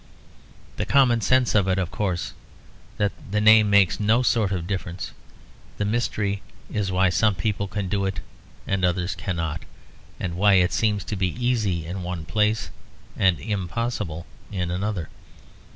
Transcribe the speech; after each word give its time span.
The 0.77 0.85
common 0.87 1.21
sense 1.21 1.53
of 1.53 1.67
it 1.67 1.77
is, 1.77 1.81
of 1.83 1.91
course, 1.91 2.33
that 2.97 3.11
the 3.29 3.39
name 3.39 3.69
makes 3.69 3.99
no 3.99 4.23
sort 4.23 4.51
of 4.51 4.65
difference; 4.65 5.11
the 5.77 5.85
mystery 5.85 6.41
is 6.73 6.91
why 6.91 7.09
some 7.09 7.35
people 7.35 7.67
can 7.67 7.87
do 7.87 8.05
it 8.05 8.19
and 8.65 8.83
others 8.83 9.13
cannot; 9.13 9.61
and 10.19 10.37
why 10.37 10.53
it 10.55 10.73
seems 10.73 11.03
to 11.03 11.15
be 11.15 11.27
easy 11.27 11.85
in 11.85 12.01
one 12.01 12.25
place 12.25 12.71
and 13.15 13.39
impossible 13.39 14.25
in 14.51 14.71
another. 14.71 15.09